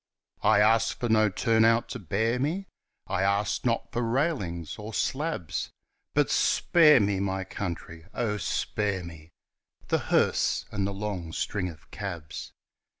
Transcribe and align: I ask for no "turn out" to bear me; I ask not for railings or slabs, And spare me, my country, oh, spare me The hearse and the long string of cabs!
I 0.41 0.61
ask 0.61 0.97
for 0.97 1.09
no 1.09 1.29
"turn 1.29 1.63
out" 1.63 1.87
to 1.89 1.99
bear 1.99 2.39
me; 2.39 2.65
I 3.05 3.21
ask 3.21 3.63
not 3.67 3.91
for 3.91 4.01
railings 4.01 4.79
or 4.79 4.95
slabs, 4.95 5.69
And 6.15 6.27
spare 6.27 6.99
me, 6.99 7.19
my 7.19 7.43
country, 7.43 8.07
oh, 8.11 8.37
spare 8.37 9.03
me 9.03 9.29
The 9.89 9.99
hearse 10.09 10.65
and 10.71 10.87
the 10.87 10.91
long 10.91 11.33
string 11.33 11.69
of 11.69 11.91
cabs! 11.91 12.51